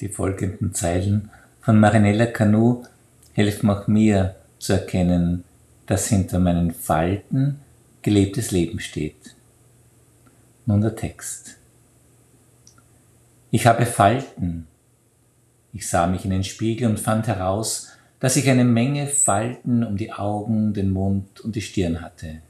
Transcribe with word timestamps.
Die 0.00 0.08
folgenden 0.08 0.72
Zeilen 0.74 1.30
von 1.60 1.78
Marinella 1.78 2.26
Canu 2.26 2.84
helfen 3.32 3.68
auch 3.70 3.86
mir 3.86 4.36
zu 4.58 4.72
erkennen, 4.74 5.44
dass 5.86 6.08
hinter 6.08 6.38
meinen 6.38 6.72
Falten 6.72 7.60
gelebtes 8.02 8.50
Leben 8.50 8.80
steht. 8.80 9.36
Nun 10.66 10.80
der 10.80 10.96
Text. 10.96 11.56
Ich 13.50 13.66
habe 13.66 13.84
Falten. 13.84 14.66
Ich 15.72 15.88
sah 15.88 16.06
mich 16.06 16.24
in 16.24 16.30
den 16.30 16.44
Spiegel 16.44 16.88
und 16.88 17.00
fand 17.00 17.26
heraus, 17.26 17.88
dass 18.20 18.36
ich 18.36 18.48
eine 18.48 18.64
Menge 18.64 19.06
Falten 19.06 19.84
um 19.84 19.96
die 19.96 20.12
Augen, 20.12 20.72
den 20.72 20.90
Mund 20.90 21.40
und 21.40 21.56
die 21.56 21.62
Stirn 21.62 22.00
hatte. 22.00 22.40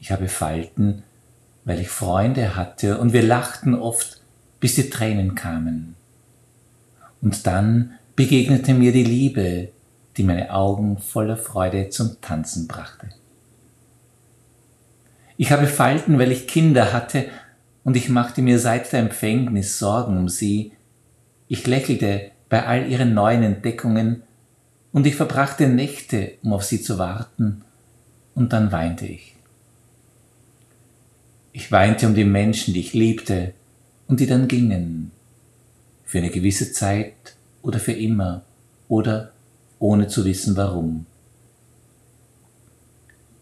Ich 0.00 0.10
habe 0.10 0.28
Falten, 0.28 1.02
weil 1.64 1.80
ich 1.80 1.88
Freunde 1.88 2.56
hatte 2.56 2.98
und 2.98 3.12
wir 3.12 3.22
lachten 3.22 3.74
oft, 3.74 4.20
bis 4.60 4.74
die 4.74 4.90
Tränen 4.90 5.34
kamen. 5.34 5.94
Und 7.20 7.46
dann 7.46 7.92
begegnete 8.14 8.74
mir 8.74 8.92
die 8.92 9.04
Liebe, 9.04 9.68
die 10.16 10.22
meine 10.22 10.52
Augen 10.52 10.98
voller 10.98 11.36
Freude 11.36 11.90
zum 11.90 12.20
Tanzen 12.20 12.66
brachte. 12.66 13.08
Ich 15.36 15.52
habe 15.52 15.66
Falten, 15.66 16.18
weil 16.18 16.32
ich 16.32 16.46
Kinder 16.46 16.92
hatte 16.92 17.26
und 17.84 17.96
ich 17.96 18.08
machte 18.08 18.40
mir 18.40 18.58
seit 18.58 18.92
der 18.92 19.00
Empfängnis 19.00 19.78
Sorgen 19.78 20.16
um 20.16 20.28
sie. 20.28 20.72
Ich 21.48 21.66
lächelte 21.66 22.30
bei 22.48 22.64
all 22.64 22.90
ihren 22.90 23.12
neuen 23.12 23.42
Entdeckungen 23.42 24.22
und 24.92 25.06
ich 25.06 25.14
verbrachte 25.14 25.68
Nächte, 25.68 26.32
um 26.42 26.54
auf 26.54 26.64
sie 26.64 26.80
zu 26.80 26.98
warten, 26.98 27.62
und 28.34 28.52
dann 28.52 28.72
weinte 28.72 29.06
ich. 29.06 29.34
Ich 31.52 31.72
weinte 31.72 32.06
um 32.06 32.14
die 32.14 32.24
Menschen, 32.24 32.74
die 32.74 32.80
ich 32.80 32.94
liebte 32.94 33.52
und 34.08 34.20
die 34.20 34.26
dann 34.26 34.48
gingen, 34.48 35.10
für 36.04 36.18
eine 36.18 36.30
gewisse 36.30 36.72
Zeit 36.72 37.36
oder 37.62 37.78
für 37.78 37.92
immer 37.92 38.42
oder 38.88 39.32
ohne 39.78 40.06
zu 40.08 40.24
wissen 40.24 40.56
warum. 40.56 41.06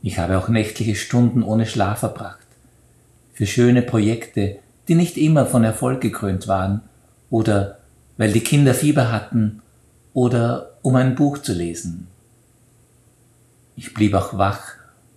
Ich 0.03 0.19
habe 0.19 0.39
auch 0.39 0.49
nächtliche 0.49 0.97
Stunden 0.97 1.43
ohne 1.43 1.67
Schlaf 1.67 2.01
verbracht, 2.01 2.47
für 3.33 3.47
schöne 3.47 3.83
Projekte, 3.83 4.59
die 4.89 4.95
nicht 4.95 5.17
immer 5.17 5.47
von 5.47 5.65
Erfolg 5.65 6.01
gekrönt 6.01 6.49
waren 6.49 6.83
oder 7.31 7.79
weil 8.17 8.33
die 8.33 8.41
Kinder 8.41 8.75
Fieber 8.75 9.11
hatten 9.11 9.63
oder 10.13 10.73
um 10.83 10.97
ein 10.97 11.15
Buch 11.15 11.39
zu 11.39 11.53
lesen. 11.53 12.07
Ich 13.77 13.95
blieb 13.95 14.15
auch 14.15 14.39
wach, 14.39 14.75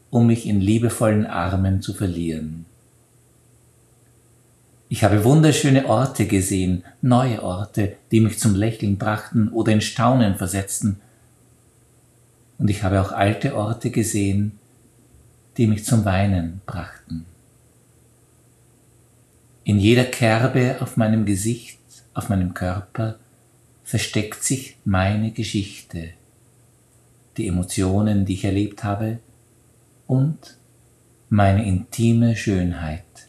um 0.10 0.28
mich 0.28 0.46
in 0.46 0.62
liebevollen 0.62 1.26
Armen 1.26 1.82
zu 1.82 1.94
verlieren. 1.94 2.66
Ich 4.90 5.04
habe 5.04 5.26
wunderschöne 5.26 5.86
Orte 5.88 6.28
gesehen, 6.28 6.84
neue 7.02 7.44
Orte, 7.44 7.98
die 8.12 8.22
mich 8.22 8.40
zum 8.40 8.56
Lächeln 8.56 8.98
brachten 8.98 9.50
oder 9.50 9.74
in 9.74 9.82
Staunen 9.82 10.36
versetzten. 10.36 11.02
Und 12.58 12.70
ich 12.70 12.84
habe 12.84 13.02
auch 13.02 13.12
alte 13.12 13.56
Orte 13.56 13.92
gesehen, 13.92 14.54
die 15.58 15.68
mich 15.68 15.84
zum 15.84 16.06
Weinen 16.06 16.62
brachten. 16.66 17.26
In 19.66 19.78
jeder 19.78 20.06
Kerbe 20.06 20.78
auf 20.80 20.96
meinem 20.96 21.26
Gesicht, 21.26 21.80
auf 22.14 22.30
meinem 22.30 22.54
Körper 22.54 23.20
versteckt 23.84 24.42
sich 24.42 24.78
meine 24.86 25.32
Geschichte, 25.32 26.12
die 27.36 27.48
Emotionen, 27.48 28.24
die 28.24 28.36
ich 28.36 28.46
erlebt 28.46 28.86
habe 28.86 29.20
und 30.08 30.58
meine 31.30 31.66
intime 31.66 32.38
Schönheit. 32.38 33.27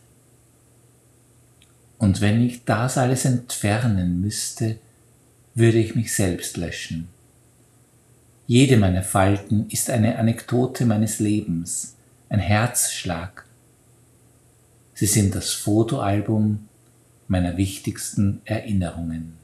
Und 2.09 2.23
wenn 2.23 2.41
ich 2.41 2.65
das 2.65 2.97
alles 2.97 3.27
entfernen 3.27 4.23
müsste, 4.23 4.79
würde 5.55 5.77
ich 5.77 5.95
mich 5.95 6.15
selbst 6.15 6.57
löschen. 6.57 7.09
Jede 8.47 8.79
meiner 8.79 9.03
Falten 9.03 9.67
ist 9.69 9.91
eine 9.91 10.19
Anekdote 10.19 10.87
meines 10.87 11.19
Lebens, 11.19 11.97
ein 12.31 12.39
Herzschlag. 12.39 13.45
Sie 14.95 15.05
sind 15.05 15.35
das 15.35 15.53
Fotoalbum 15.53 16.67
meiner 17.27 17.59
wichtigsten 17.59 18.41
Erinnerungen. 18.47 19.35